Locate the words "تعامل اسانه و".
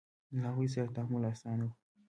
0.95-1.71